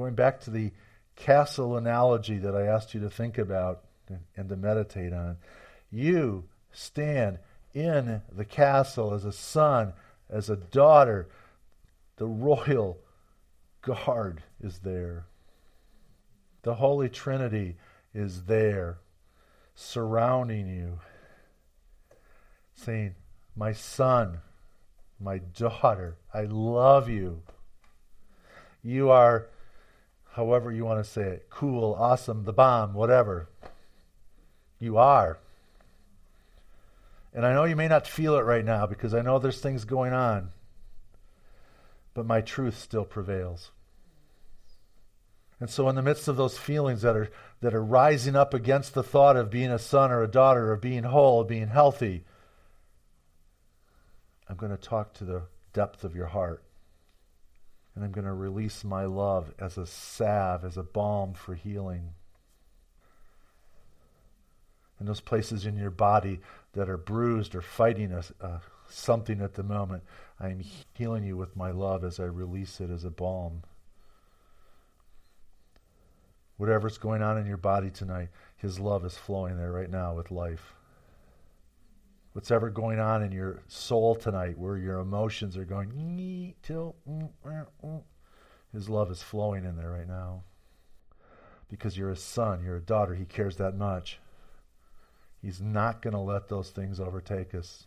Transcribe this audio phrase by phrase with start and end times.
[0.00, 0.72] Going back to the
[1.14, 3.84] castle analogy that I asked you to think about
[4.34, 5.36] and to meditate on.
[5.90, 7.38] You stand
[7.74, 9.92] in the castle as a son,
[10.30, 11.28] as a daughter.
[12.16, 12.96] The royal
[13.82, 15.26] guard is there.
[16.62, 17.76] The Holy Trinity
[18.14, 19.00] is there,
[19.74, 20.98] surrounding you,
[22.72, 23.16] saying,
[23.54, 24.38] My son,
[25.20, 27.42] my daughter, I love you.
[28.82, 29.50] You are,
[30.32, 33.48] however you want to say it, cool, awesome, the bomb, whatever.
[34.78, 35.38] You are.
[37.32, 39.84] And I know you may not feel it right now because I know there's things
[39.84, 40.50] going on,
[42.14, 43.70] but my truth still prevails.
[45.60, 48.94] And so, in the midst of those feelings that are, that are rising up against
[48.94, 52.24] the thought of being a son or a daughter, of being whole, of being healthy,
[54.48, 55.42] I'm going to talk to the
[55.74, 56.64] depth of your heart.
[57.94, 62.14] And I'm going to release my love as a salve, as a balm for healing.
[65.00, 66.40] In those places in your body
[66.74, 70.04] that are bruised or fighting uh, something at the moment,
[70.38, 70.62] I am
[70.94, 73.62] healing you with my love as I release it as a balm
[76.60, 80.30] whatever's going on in your body tonight, His love is flowing there right now with
[80.30, 80.74] life.
[82.32, 87.28] What's ever going on in your soul tonight, where your emotions are going, till, mm,
[87.44, 88.02] mm, mm,
[88.72, 90.44] His love is flowing in there right now.
[91.68, 94.20] Because you're a son, you're a daughter, He cares that much.
[95.42, 97.86] He's not going to let those things overtake us.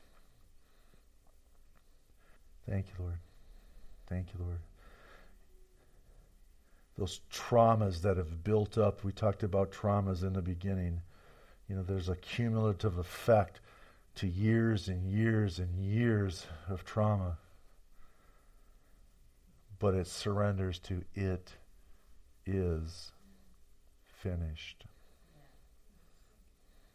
[2.70, 3.20] Thank you, Lord.
[4.08, 4.60] Thank you, Lord
[6.98, 9.04] those traumas that have built up.
[9.04, 11.02] We talked about traumas in the beginning.
[11.68, 13.60] You know, there's a cumulative effect
[14.16, 17.38] to years and years and years of trauma.
[19.80, 21.54] But it surrenders to it
[22.46, 23.12] is
[24.22, 24.86] finished.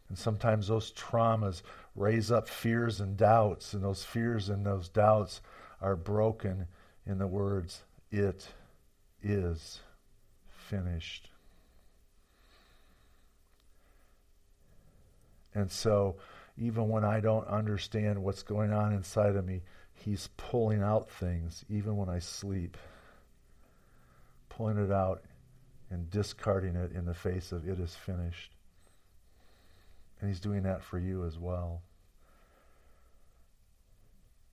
[0.07, 1.61] And sometimes those traumas
[1.95, 5.41] raise up fears and doubts, and those fears and those doubts
[5.81, 6.67] are broken
[7.05, 8.47] in the words, It
[9.21, 9.79] is
[10.47, 11.29] finished.
[15.53, 16.15] And so,
[16.59, 19.61] even when I don't understand what's going on inside of me,
[19.93, 22.77] He's pulling out things, even when I sleep,
[24.47, 25.23] pulling it out
[25.89, 28.51] and discarding it in the face of it is finished.
[30.19, 31.81] And He's doing that for you as well.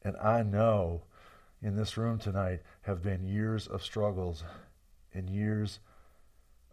[0.02, 1.02] And I know
[1.62, 4.44] in this room tonight have been years of struggles
[5.12, 5.80] and years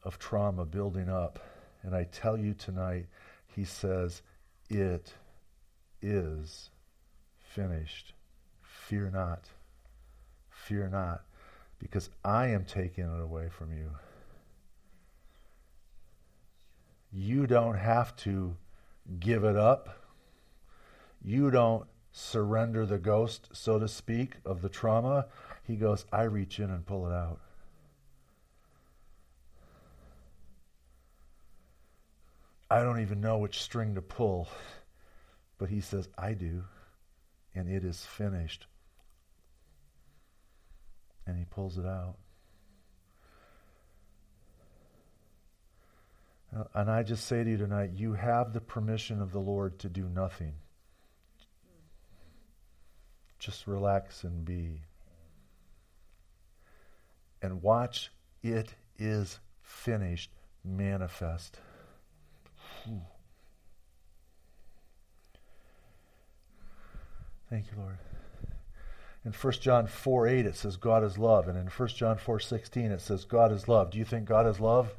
[0.04, 1.40] of trauma building up.
[1.82, 3.08] And I tell you tonight,
[3.48, 4.22] he says,
[4.70, 5.14] It
[6.04, 6.70] is
[7.40, 8.14] finished.
[8.62, 9.50] Fear not.
[10.50, 11.24] Fear not,
[11.80, 13.90] because I am taking it away from you.
[17.12, 18.56] You don't have to
[19.20, 19.98] give it up.
[21.22, 25.26] You don't surrender the ghost, so to speak, of the trauma.
[25.64, 27.40] He goes, I reach in and pull it out.
[32.70, 34.48] I don't even know which string to pull.
[35.64, 36.66] But he says, I do.
[37.56, 38.68] And it is finished.
[41.26, 42.16] And he pulls it out.
[46.54, 49.80] Uh, and I just say to you tonight, you have the permission of the Lord
[49.80, 50.52] to do nothing.
[53.40, 54.82] Just relax and be.
[57.42, 60.30] And watch it is finished
[60.66, 61.58] manifest.
[67.54, 68.00] Thank you, Lord.
[69.24, 71.48] In 1 John 4 8, it says God is love.
[71.48, 73.92] And in 1 John 4 16, it says God is love.
[73.92, 74.96] Do you think God is love?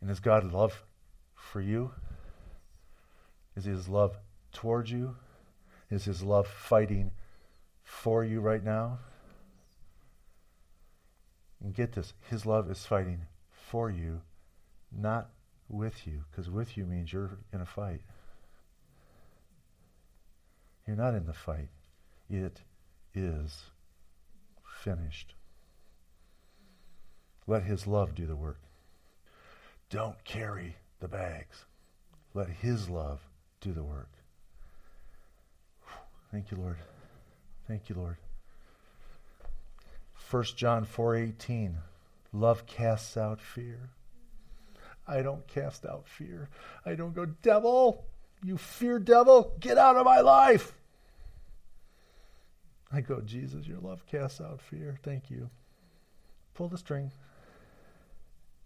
[0.00, 0.84] And is God love
[1.34, 1.90] for you?
[3.56, 4.16] Is his love
[4.52, 5.16] towards you?
[5.90, 7.10] Is his love fighting
[7.82, 9.00] for you right now?
[11.60, 14.20] And get this his love is fighting for you,
[14.96, 15.30] not
[15.68, 18.02] with you, because with you means you're in a fight.
[20.88, 21.68] You're not in the fight.
[22.30, 22.62] It
[23.14, 23.64] is
[24.82, 25.34] finished.
[27.46, 28.58] Let His love do the work.
[29.90, 31.66] Don't carry the bags.
[32.32, 33.20] Let His love
[33.60, 34.08] do the work.
[36.32, 36.78] Thank you, Lord.
[37.66, 38.16] Thank you, Lord.
[40.30, 41.74] 1 John 4:18
[42.32, 43.90] Love casts out fear.
[45.06, 46.48] I don't cast out fear.
[46.86, 48.06] I don't go, devil,
[48.42, 50.77] you fear devil, get out of my life.
[52.92, 54.98] I go, Jesus, your love casts out fear.
[55.02, 55.50] Thank you.
[56.54, 57.12] Pull the string.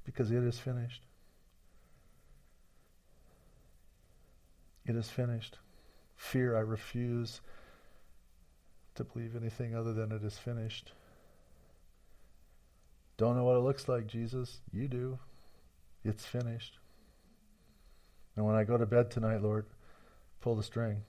[0.04, 1.02] because it is finished.
[4.84, 5.58] It is finished.
[6.16, 7.40] Fear, I refuse
[8.94, 10.92] to believe anything other than it is finished.
[13.16, 14.60] Don't know what it looks like, Jesus.
[14.72, 15.18] You do.
[16.04, 16.78] It's finished.
[18.36, 19.66] And when I go to bed tonight, Lord,
[20.40, 21.02] pull the string.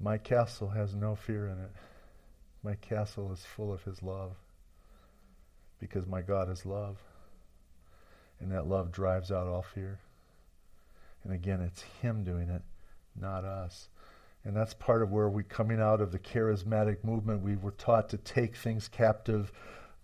[0.00, 1.70] My castle has no fear in it.
[2.62, 4.32] My castle is full of His love
[5.78, 6.96] because my God is love.
[8.40, 9.98] And that love drives out all fear.
[11.22, 12.62] And again, it's Him doing it,
[13.20, 13.88] not us.
[14.44, 17.42] And that's part of where we coming out of the charismatic movement.
[17.42, 19.52] We were taught to take things captive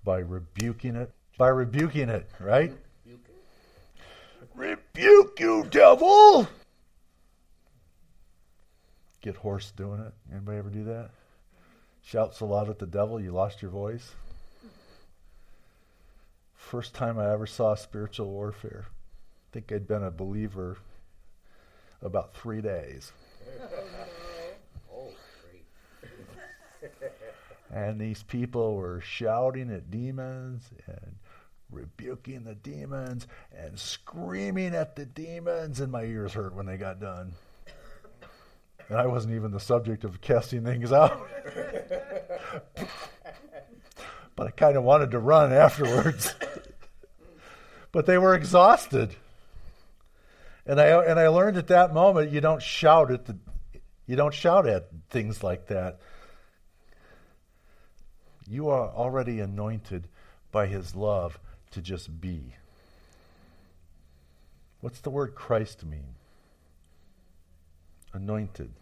[0.05, 1.11] by rebuking it.
[1.39, 2.73] By rebuking it, right?
[4.55, 6.49] Rebuke you, devil!
[9.26, 10.14] Get hoarse doing it.
[10.31, 11.11] Anybody ever do that?
[12.05, 14.12] Shout so loud at the devil you lost your voice.
[16.55, 18.87] First time I ever saw spiritual warfare.
[18.87, 20.78] I think I'd been a believer
[22.02, 23.11] about three days.
[27.75, 31.17] and these people were shouting at demons and
[31.73, 37.00] rebuking the demons and screaming at the demons, and my ears hurt when they got
[37.00, 37.32] done.
[38.88, 41.27] And I wasn't even the subject of casting things out.
[44.37, 46.35] but I kind of wanted to run afterwards.
[47.93, 49.15] but they were exhausted.
[50.67, 53.37] And I and I learned at that moment you don't shout at the
[54.06, 55.99] you don't shout at things like that.
[58.49, 60.09] You are already anointed
[60.53, 61.38] by his love
[61.73, 62.55] to just be.
[64.81, 66.15] What's the word Christ mean?
[68.17, 68.73] Anointed.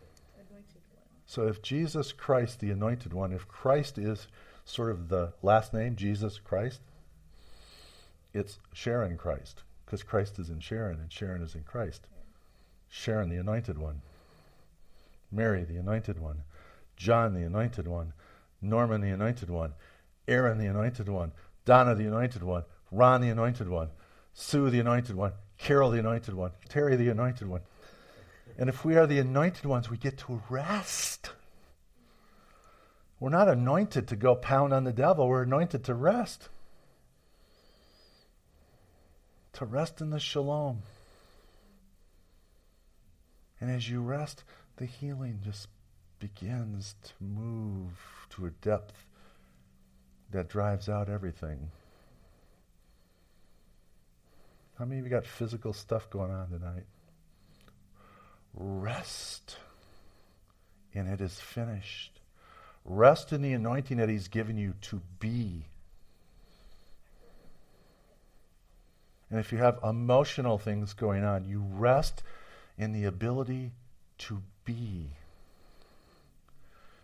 [0.51, 0.81] anointed
[1.27, 4.29] so if Jesus Christ, the anointed one, if Christ is
[4.65, 6.81] sort of the last name, Jesus Christ,
[8.33, 12.07] it's Sharon Christ, because Christ is in Sharon and Sharon is in Christ.
[12.89, 14.03] Sharon, the anointed one.
[15.33, 16.43] Mary, the anointed one.
[16.97, 18.13] John, the anointed one.
[18.63, 19.73] Norman, the anointed one.
[20.29, 21.33] Aaron, the anointed one.
[21.65, 22.63] Donna, the anointed one.
[22.93, 23.89] Ron, the anointed one.
[24.33, 25.33] Sue, the anointed one.
[25.59, 26.53] Carol, the anointed one.
[26.69, 27.61] Terry, the anointed one.
[28.56, 31.31] And if we are the anointed ones, we get to rest.
[33.19, 36.49] We're not anointed to go pound on the devil, we're anointed to rest.
[39.55, 40.83] To rest in the shalom.
[43.61, 44.45] And as you rest,
[44.77, 45.69] the healing just
[46.19, 47.93] begins to move
[48.31, 49.06] to a depth
[50.33, 51.71] that drives out everything.
[54.79, 56.85] How many of you got physical stuff going on tonight?
[58.55, 59.56] Rest,
[60.95, 62.21] and it is finished.
[62.85, 65.65] Rest in the anointing that He's given you to be.
[69.31, 72.23] And if you have emotional things going on, you rest
[72.79, 73.73] in the ability
[74.19, 75.09] to be.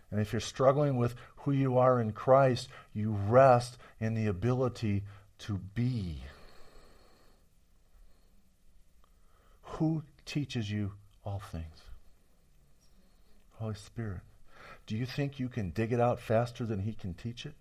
[0.09, 5.03] And if you're struggling with who you are in Christ, you rest in the ability
[5.39, 6.23] to be.
[9.63, 11.81] Who teaches you all things?
[13.53, 14.21] Holy Spirit.
[14.87, 17.53] Do you think you can dig it out faster than He can teach it?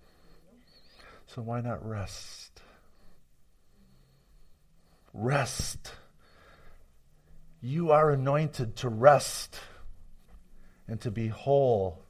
[1.26, 2.61] So why not rest?
[5.12, 5.92] Rest.
[7.61, 9.61] You are anointed to rest
[10.88, 12.02] and to be whole.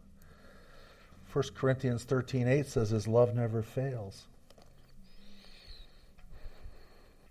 [1.32, 4.24] 1 Corinthians 13 8 says, His love never fails.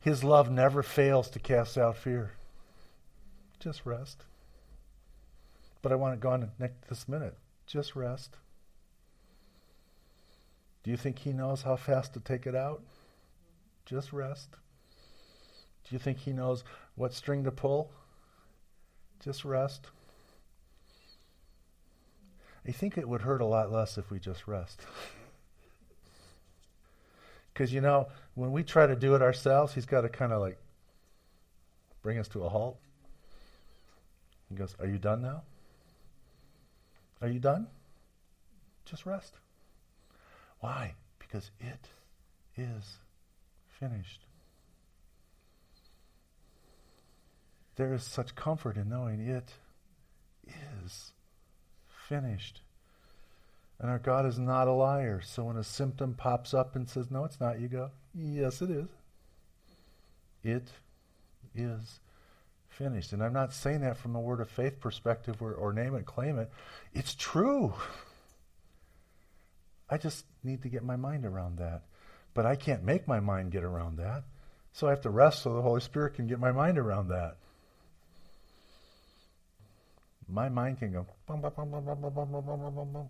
[0.02, 2.32] His love never fails to cast out fear.
[3.60, 4.24] Just rest.
[5.82, 7.36] But I want to go on next this minute.
[7.66, 8.38] Just rest.
[10.84, 12.82] Do you think he knows how fast to take it out?
[13.86, 14.56] Just rest.
[15.88, 16.64] Do you think he knows
[16.96, 17.92] what string to pull?
[19.24, 19.88] Just rest.
[22.68, 24.82] I think it would hurt a lot less if we just rest.
[27.52, 30.40] Because, you know, when we try to do it ourselves, he's got to kind of
[30.40, 30.58] like
[32.02, 32.80] bring us to a halt.
[34.50, 35.44] He goes, Are you done now?
[37.22, 37.68] Are you done?
[38.86, 39.38] Just rest.
[40.60, 40.96] Why?
[41.20, 41.90] Because it
[42.58, 42.98] is
[43.80, 44.26] finished.
[47.76, 49.54] There is such comfort in knowing it
[50.84, 51.12] is
[52.10, 52.62] finished.
[53.80, 55.22] And our God is not a liar.
[55.24, 58.70] So when a symptom pops up and says, No, it's not, you go, Yes, it
[58.70, 58.90] is.
[60.44, 60.72] It
[61.56, 62.00] is
[62.80, 63.12] finished.
[63.12, 66.06] And I'm not saying that from a word of faith perspective or, or name it,
[66.06, 66.50] claim it.
[66.94, 67.74] It's true.
[69.90, 71.82] I just need to get my mind around that.
[72.34, 74.24] But I can't make my mind get around that.
[74.72, 77.36] So I have to rest so the Holy Spirit can get my mind around that.
[80.30, 83.10] My mind can go bum, bum, bum,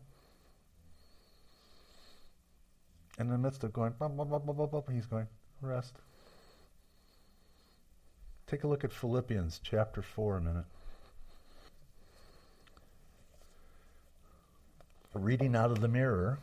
[3.19, 3.93] in the midst of going,
[4.93, 5.27] he's going,
[5.61, 5.93] rest.
[8.49, 10.65] Take a look at Philippians chapter 4 a minute.
[15.13, 16.39] Reading out of the mirror.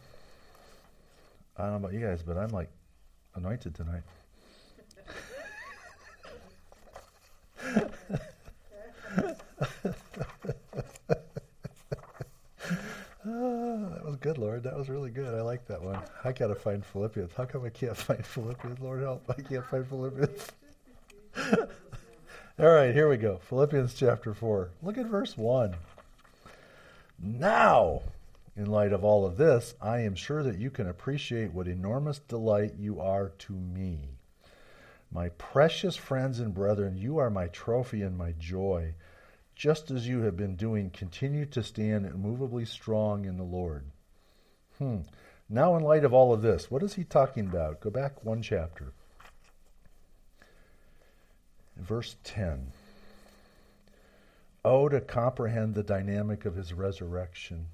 [1.57, 2.71] I don't know about you guys, but I'm like
[3.35, 4.03] anointed tonight.
[13.27, 14.63] oh, that was good, Lord.
[14.63, 15.35] That was really good.
[15.35, 15.99] I like that one.
[16.23, 17.33] I gotta find Philippians.
[17.37, 18.79] How come I can't find Philippians?
[18.79, 19.25] Lord help!
[19.29, 20.53] I can't find Philippians.
[22.59, 23.37] All right, here we go.
[23.37, 24.71] Philippians chapter four.
[24.83, 25.77] Look at verse one.
[27.19, 28.01] Now,
[28.57, 32.19] in light of all of this, I am sure that you can appreciate what enormous
[32.19, 34.09] delight you are to me.
[35.13, 38.95] My precious friends and brethren, you are my trophy and my joy.
[39.55, 43.85] Just as you have been doing, continue to stand immovably strong in the Lord.
[44.79, 45.01] Hmm.
[45.51, 47.81] Now, in light of all of this, what is he talking about?
[47.81, 48.95] Go back one chapter.
[51.77, 52.73] Verse 10.
[54.65, 57.67] Oh, to comprehend the dynamic of his resurrection.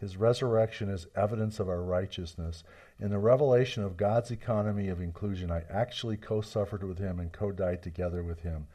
[0.00, 2.62] His resurrection is evidence of our righteousness.
[3.00, 7.32] In the revelation of God's economy of inclusion, I actually co suffered with him and
[7.32, 8.68] co died together with him.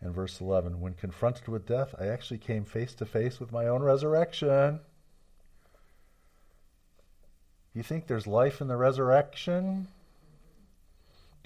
[0.00, 3.66] And verse 11, when confronted with death, I actually came face to face with my
[3.66, 4.80] own resurrection.
[7.74, 9.88] You think there's life in the resurrection?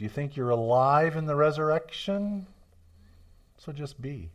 [0.03, 2.49] Do you think you're alive in the resurrection?
[3.57, 4.31] So just be.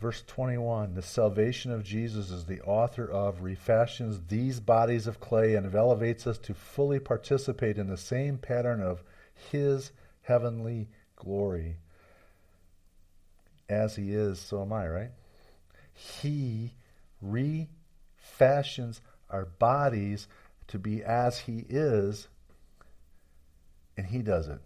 [0.00, 5.54] Verse 21 The salvation of Jesus is the author of, refashions these bodies of clay,
[5.54, 9.04] and elevates us to fully participate in the same pattern of
[9.52, 9.92] His
[10.22, 11.76] heavenly glory.
[13.68, 15.10] As He is, so am I, right?
[15.94, 16.72] He
[17.22, 20.26] refashions our bodies
[20.68, 22.28] to be as He is,
[23.96, 24.60] and He does it.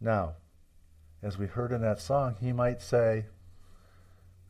[0.00, 0.34] Now,
[1.22, 3.24] as we heard in that song, he might say,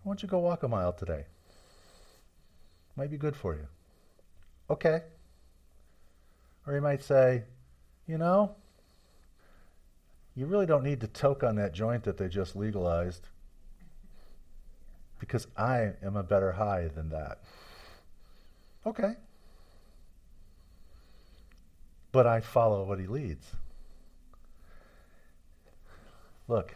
[0.03, 1.27] Why don't you go walk a mile today?
[2.97, 3.69] Might be good for you.
[4.69, 5.03] Okay.
[6.67, 7.45] Or he might say,
[8.09, 8.57] You know,
[10.35, 13.29] you really don't need to toke on that joint that they just legalized
[15.19, 17.39] because I am a better high than that.
[18.87, 19.15] Okay.
[22.13, 23.47] But I follow what he leads.
[26.47, 26.75] Look,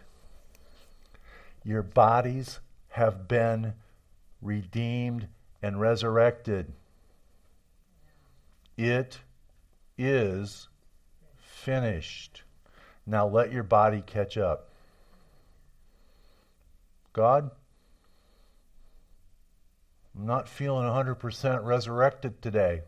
[1.65, 3.75] your bodies have been
[4.41, 5.29] redeemed
[5.63, 6.73] and resurrected.
[8.77, 9.19] It
[9.99, 10.69] is
[11.37, 12.43] finished.
[13.07, 14.71] Now let your body catch up.
[17.13, 17.51] God,
[20.19, 22.83] I'm not feeling 100% resurrected today,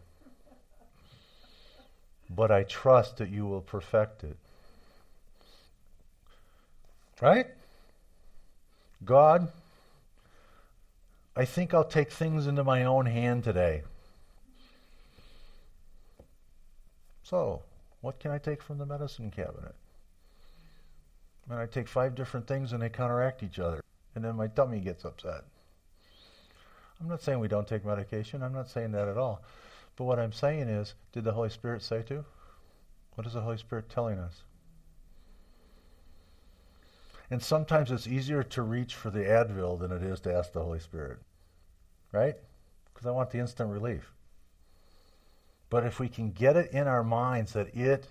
[2.28, 4.36] but I trust that you will perfect it.
[7.20, 7.46] Right?
[9.04, 9.52] God,
[11.36, 13.82] I think I'll take things into my own hand today.
[17.22, 17.62] So,
[18.00, 19.76] what can I take from the medicine cabinet?
[21.48, 23.84] And I take five different things and they counteract each other.
[24.16, 25.44] And then my tummy gets upset.
[27.00, 28.42] I'm not saying we don't take medication.
[28.42, 29.42] I'm not saying that at all.
[29.96, 32.24] But what I'm saying is, did the Holy Spirit say to?
[33.14, 34.42] What is the Holy Spirit telling us?
[37.30, 40.62] And sometimes it's easier to reach for the Advil than it is to ask the
[40.62, 41.18] Holy Spirit.
[42.12, 42.34] Right?
[42.92, 44.12] Because I want the instant relief.
[45.70, 48.08] But if we can get it in our minds that it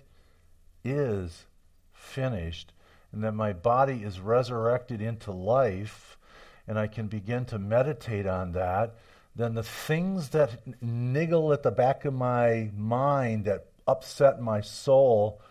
[0.82, 1.44] is
[1.92, 2.72] finished
[3.12, 6.16] and that my body is resurrected into life,
[6.70, 8.94] and I can begin to meditate on that,
[9.34, 15.42] then the things that niggle at the back of my mind that upset my soul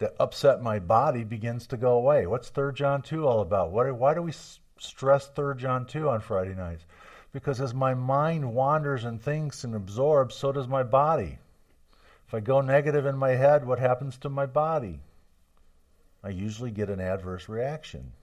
[0.00, 2.26] that upset my body begins to go away.
[2.26, 3.70] What's 3 John 2 all about?
[3.70, 4.32] What, why do we
[4.76, 6.84] stress 3 John 2 on Friday nights?
[7.30, 11.38] Because as my mind wanders and thinks and absorbs, so does my body.
[12.26, 14.98] If I go negative in my head, what happens to my body?
[16.24, 18.14] I usually get an adverse reaction.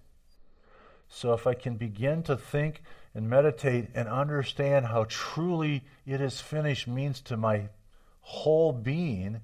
[1.09, 2.83] So if I can begin to think
[3.15, 7.69] and meditate and understand how truly it is finished means to my
[8.21, 9.41] whole being,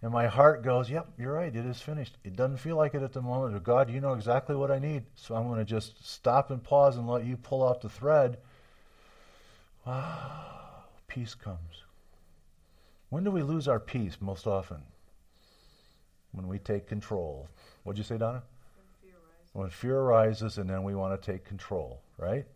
[0.00, 2.16] And my heart goes, Yep, you're right, it is finished.
[2.22, 4.78] It doesn't feel like it at the moment, but God, you know exactly what I
[4.78, 5.04] need.
[5.16, 8.38] So I'm going to just stop and pause and let you pull out the thread.
[9.84, 11.82] Wow, peace comes.
[13.10, 14.82] When do we lose our peace most often?
[16.32, 17.48] When we take control.
[17.82, 18.42] What'd you say, Donna?
[19.52, 20.42] When fear arises.
[20.42, 22.46] When fear arises and then we want to take control, right?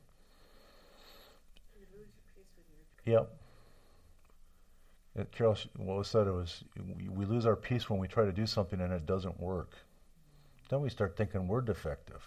[1.75, 2.67] You lose your peace with
[3.05, 3.37] your Yep.
[5.15, 6.65] It, Carol, what was said it was
[6.97, 9.77] we, we lose our peace when we try to do something and it doesn't work.
[10.71, 12.23] Then we start thinking we're defective.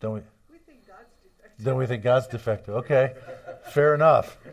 [0.00, 0.20] Then we
[0.50, 1.64] We think God's defective.
[1.64, 2.74] then we think God's defective.
[2.74, 3.14] Okay,
[3.70, 4.36] fair enough.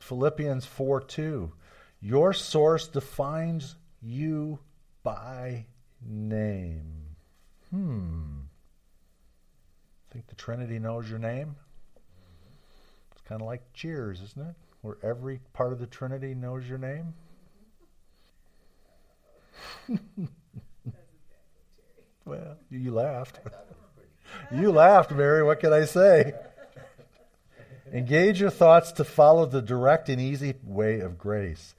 [0.00, 1.52] Philippians 4 2.
[2.00, 4.58] Your source defines you
[5.02, 5.66] by
[6.04, 7.16] name.
[7.70, 8.40] Hmm.
[10.10, 11.56] Think the Trinity knows your name?
[13.12, 14.54] It's kind of like Cheers, isn't it?
[14.82, 17.14] Where every part of the Trinity knows your name?
[22.24, 23.40] well, you laughed.
[24.50, 25.42] You laughed, Mary.
[25.42, 26.34] What can I say?
[27.92, 31.74] Engage your thoughts to follow the direct and easy way of grace.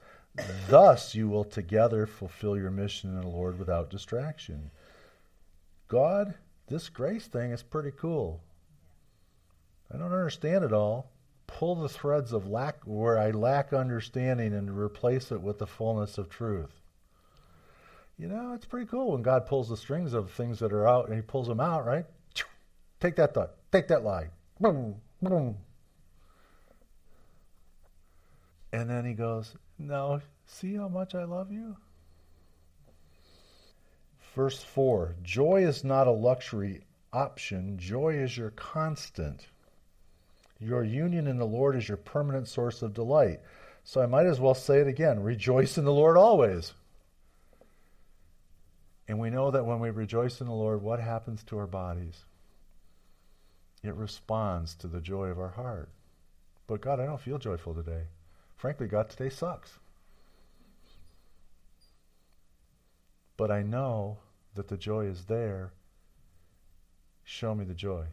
[0.68, 4.70] Thus, you will together fulfill your mission in the Lord without distraction.
[5.88, 6.34] God,
[6.68, 8.40] this grace thing is pretty cool.
[9.92, 11.10] I don't understand it all.
[11.46, 16.18] Pull the threads of lack where I lack understanding and replace it with the fullness
[16.18, 16.82] of truth.
[18.18, 21.06] You know, it's pretty cool when God pulls the strings of things that are out
[21.06, 22.04] and He pulls them out, right?
[23.00, 23.52] Take that thought.
[23.72, 24.28] Take that lie.
[24.60, 25.56] Boom, boom.
[28.72, 31.76] And then he goes, Now, see how much I love you?
[34.34, 36.82] Verse 4 Joy is not a luxury
[37.12, 39.46] option, joy is your constant.
[40.60, 43.40] Your union in the Lord is your permanent source of delight.
[43.84, 46.74] So I might as well say it again rejoice in the Lord always.
[49.06, 52.24] And we know that when we rejoice in the Lord, what happens to our bodies?
[53.82, 55.88] It responds to the joy of our heart.
[56.66, 58.08] But God, I don't feel joyful today.
[58.58, 59.78] Frankly, God, today sucks.
[63.36, 64.18] But I know
[64.54, 65.72] that the joy is there.
[67.22, 68.06] Show me the joy.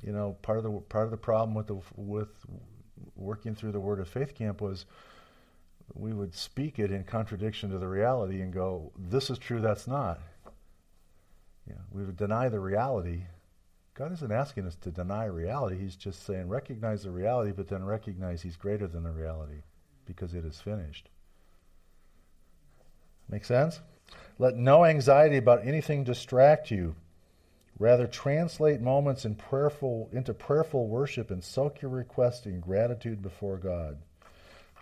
[0.00, 2.28] You know, part of the part of the problem with the with
[3.16, 4.86] working through the Word of Faith camp was
[5.92, 9.88] we would speak it in contradiction to the reality and go, "This is true, that's
[9.88, 10.20] not."
[11.66, 13.24] Yeah, we would deny the reality.
[13.98, 15.76] God isn't asking us to deny reality.
[15.76, 19.62] He's just saying recognize the reality, but then recognize He's greater than the reality
[20.06, 21.08] because it is finished.
[23.28, 23.80] Make sense?
[24.38, 26.94] Let no anxiety about anything distract you.
[27.80, 33.56] Rather, translate moments in prayerful, into prayerful worship and soak your request in gratitude before
[33.56, 33.98] God.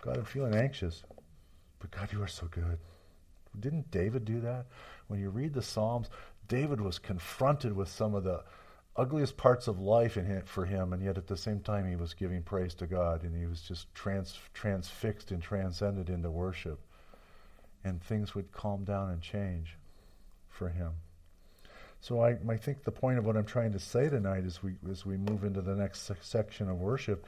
[0.03, 1.01] God, I'm feeling anxious,
[1.79, 2.77] but God, you are so good.
[3.59, 4.67] Didn't David do that?
[5.07, 6.11] When you read the Psalms,
[6.47, 8.43] David was confronted with some of the
[8.97, 12.13] ugliest parts of life in for him, and yet at the same time he was
[12.13, 16.79] giving praise to God, and he was just trans, transfixed and transcended into worship.
[17.83, 19.77] And things would calm down and change
[20.49, 20.93] for him.
[22.01, 24.75] So I, I think the point of what I'm trying to say tonight as we
[24.89, 27.25] as we move into the next section of worship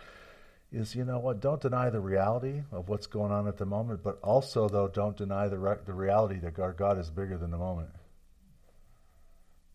[0.71, 4.03] is you know what don't deny the reality of what's going on at the moment,
[4.03, 7.51] but also though don't deny the re- the reality that our God is bigger than
[7.51, 7.89] the moment,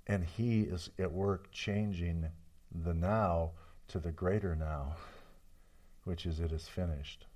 [0.07, 2.27] and He is at work changing
[2.75, 3.53] the now
[3.88, 4.97] to the greater now,
[6.05, 7.27] which is it is finished.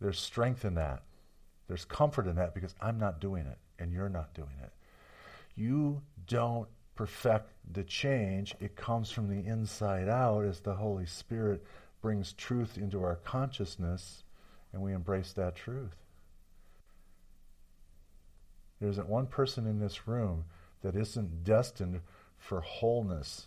[0.00, 1.02] There's strength in that.
[1.68, 4.72] There's comfort in that because I'm not doing it and you're not doing it.
[5.54, 8.54] You don't perfect the change.
[8.60, 11.64] It comes from the inside out as the Holy Spirit
[12.00, 14.24] brings truth into our consciousness
[14.72, 15.96] and we embrace that truth.
[18.80, 20.44] There isn't one person in this room
[20.82, 22.00] that isn't destined
[22.38, 23.46] for wholeness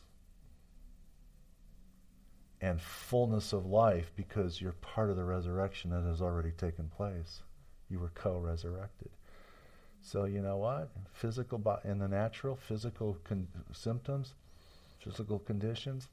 [2.61, 7.41] and fullness of life because you're part of the resurrection that has already taken place.
[7.89, 9.09] You were co resurrected.
[10.01, 10.89] So you know what?
[11.13, 14.33] Physical in the natural, physical con- symptoms,
[14.99, 16.07] physical conditions.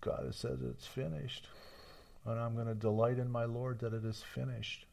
[0.00, 1.48] God has said it's finished,
[2.24, 4.86] and I'm going to delight in my Lord that it is finished.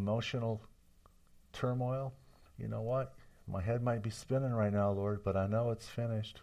[0.00, 0.62] Emotional
[1.52, 2.14] turmoil.
[2.58, 3.12] You know what?
[3.46, 6.40] My head might be spinning right now, Lord, but I know it's finished.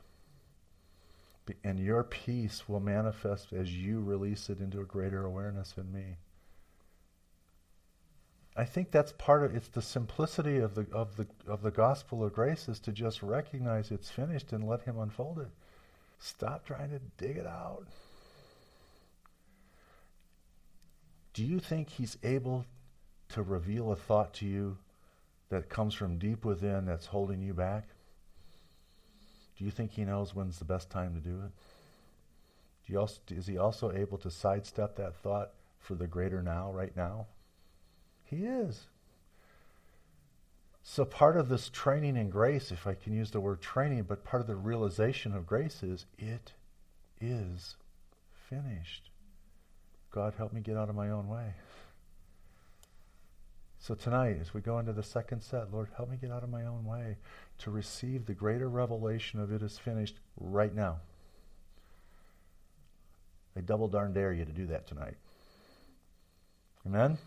[1.64, 6.18] And your peace will manifest as you release it into a greater awareness in me.
[8.56, 12.24] I think that's part of it's the simplicity of the of the of the gospel
[12.24, 15.50] of grace is to just recognize it's finished and let him unfold it.
[16.20, 17.88] Stop trying to dig it out.
[21.34, 22.66] Do you think he's able
[23.30, 24.78] to reveal a thought to you
[25.50, 27.88] that comes from deep within that's holding you back?
[29.58, 31.52] Do you think he knows when's the best time to do it?
[32.86, 36.72] Do you also, is he also able to sidestep that thought for the greater now,
[36.72, 37.28] right now?
[38.26, 38.88] He is.
[40.84, 44.24] So, part of this training in grace, if I can use the word training, but
[44.24, 46.54] part of the realization of grace is it
[47.20, 47.76] is
[48.50, 49.10] finished.
[50.12, 51.54] God, help me get out of my own way.
[53.88, 56.50] So, tonight, as we go into the second set, Lord, help me get out of
[56.50, 57.16] my own way
[57.60, 60.98] to receive the greater revelation of it is finished right now.
[63.56, 65.14] I double darn dare you to do that tonight.
[66.86, 67.18] Amen?